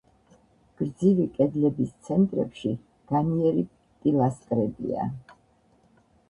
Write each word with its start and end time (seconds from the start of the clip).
გრძივი 0.81 1.27
კედლების 1.35 1.91
ცენტრებში 2.07 2.71
განიერი 3.13 3.67
პილასტრებია. 4.07 5.07